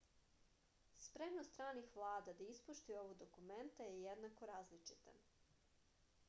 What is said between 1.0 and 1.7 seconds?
spremnost